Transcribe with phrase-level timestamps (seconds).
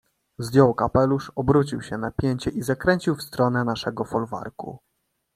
[0.39, 4.79] "Zdjął kapelusz, obrócił się na pięcie i zakręcił w stronę naszego folwarku."